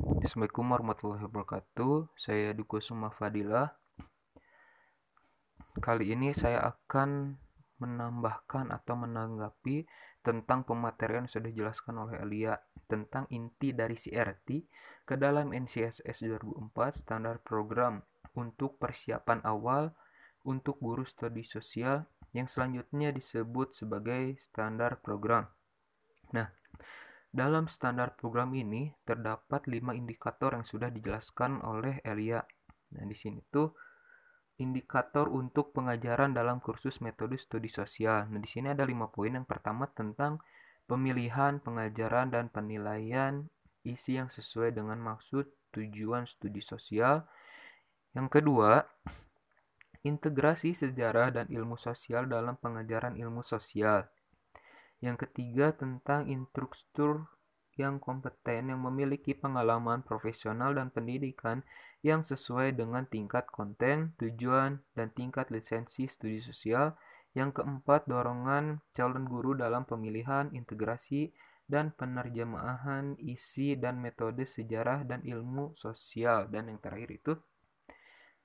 [0.00, 2.16] Assalamualaikum warahmatullahi wabarakatuh.
[2.16, 3.68] Saya Duko Suma Fadilah.
[5.76, 7.36] Kali ini saya akan
[7.84, 9.84] menambahkan atau menanggapi
[10.24, 12.56] tentang pematerian yang sudah dijelaskan oleh Alia
[12.88, 14.48] tentang inti dari CRT
[15.04, 18.00] ke dalam NCSS 2004 standar program
[18.40, 19.92] untuk persiapan awal
[20.48, 25.44] untuk guru studi sosial yang selanjutnya disebut sebagai standar program.
[26.32, 26.48] Nah,
[27.30, 32.42] dalam standar program ini terdapat lima indikator yang sudah dijelaskan oleh Elia.
[32.98, 33.70] Nah, di sini tuh
[34.58, 38.26] indikator untuk pengajaran dalam kursus metode studi sosial.
[38.28, 39.30] Nah, di sini ada lima poin.
[39.30, 40.42] Yang pertama tentang
[40.90, 43.46] pemilihan, pengajaran, dan penilaian
[43.86, 47.24] isi yang sesuai dengan maksud tujuan studi sosial.
[48.10, 48.82] Yang kedua,
[50.02, 54.10] integrasi sejarah dan ilmu sosial dalam pengajaran ilmu sosial.
[55.00, 57.24] Yang ketiga tentang instruktur
[57.80, 61.64] yang kompeten yang memiliki pengalaman profesional dan pendidikan
[62.04, 66.96] yang sesuai dengan tingkat konten, tujuan, dan tingkat lisensi studi sosial.
[67.32, 71.32] Yang keempat, dorongan calon guru dalam pemilihan, integrasi,
[71.70, 76.50] dan penerjemahan isi dan metode sejarah dan ilmu sosial.
[76.50, 77.32] Dan yang terakhir itu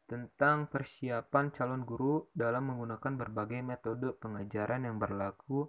[0.05, 5.65] tentang persiapan calon guru dalam menggunakan berbagai metode pengajaran yang berlaku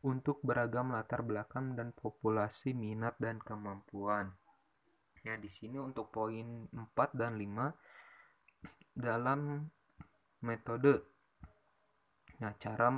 [0.00, 4.32] untuk beragam latar belakang dan populasi minat dan kemampuan.
[5.20, 7.76] Ya, di sini untuk poin 4 dan 5
[8.96, 9.68] dalam
[10.40, 11.04] metode.
[12.40, 12.88] Nah, cara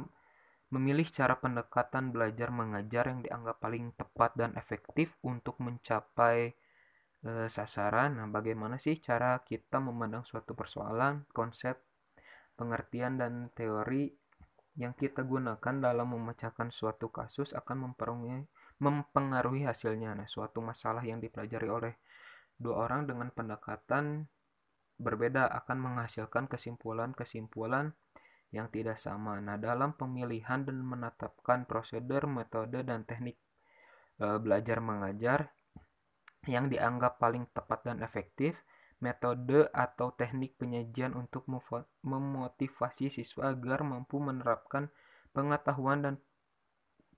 [0.70, 6.55] memilih cara pendekatan belajar mengajar yang dianggap paling tepat dan efektif untuk mencapai
[7.27, 8.23] e, sasaran.
[8.23, 11.77] Nah, bagaimana sih cara kita memandang suatu persoalan, konsep,
[12.55, 14.22] pengertian dan teori
[14.73, 17.92] yang kita gunakan dalam memecahkan suatu kasus akan
[18.81, 20.17] mempengaruhi, hasilnya.
[20.17, 21.95] Nah, suatu masalah yang dipelajari oleh
[22.56, 24.25] dua orang dengan pendekatan
[24.97, 27.92] berbeda akan menghasilkan kesimpulan-kesimpulan
[28.52, 29.41] yang tidak sama.
[29.41, 33.36] Nah, dalam pemilihan dan menetapkan prosedur, metode, dan teknik
[34.20, 35.41] e, belajar mengajar
[36.48, 38.57] yang dianggap paling tepat dan efektif,
[39.02, 41.45] metode atau teknik penyajian untuk
[42.07, 44.89] memotivasi siswa agar mampu menerapkan
[45.35, 46.14] pengetahuan dan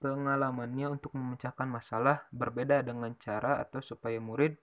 [0.01, 4.57] pengalamannya untuk memecahkan masalah berbeda dengan cara atau supaya murid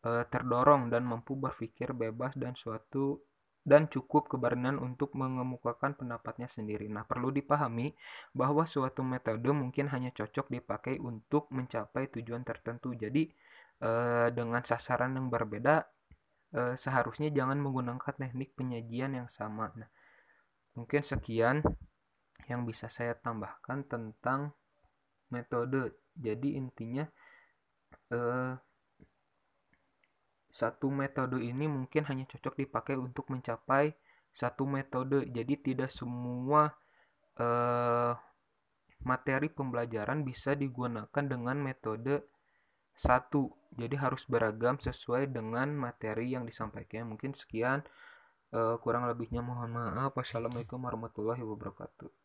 [0.00, 3.20] e, terdorong dan mampu berpikir bebas dan suatu
[3.60, 6.88] dan cukup keberanian untuk mengemukakan pendapatnya sendiri.
[6.88, 7.92] Nah, perlu dipahami
[8.32, 12.96] bahwa suatu metode mungkin hanya cocok dipakai untuk mencapai tujuan tertentu.
[12.96, 13.28] Jadi,
[13.76, 13.90] e,
[14.32, 15.84] dengan sasaran yang berbeda,
[16.54, 19.70] e, seharusnya jangan menggunakan teknik penyajian yang sama.
[19.78, 19.90] Nah,
[20.74, 21.62] mungkin sekian
[22.50, 24.54] yang bisa saya tambahkan tentang
[25.30, 25.94] metode.
[26.18, 27.06] Jadi intinya
[28.10, 28.18] e,
[30.50, 33.94] satu metode ini mungkin hanya cocok dipakai untuk mencapai
[34.34, 35.30] satu metode.
[35.30, 36.74] Jadi tidak semua
[37.38, 37.46] e,
[39.06, 42.39] materi pembelajaran bisa digunakan dengan metode
[43.00, 47.08] satu jadi harus beragam sesuai dengan materi yang disampaikan.
[47.08, 47.80] Mungkin sekian.
[48.50, 50.12] Uh, kurang lebihnya mohon maaf.
[50.12, 52.19] Wassalamualaikum warahmatullahi wabarakatuh